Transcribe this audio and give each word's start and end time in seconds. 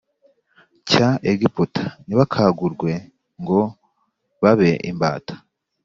cya 0.89 1.07
Egiputa 1.31 1.83
ntibakagurwe 2.05 2.91
ngo 3.41 3.61
babe 4.41 4.71
imbata 4.89 5.35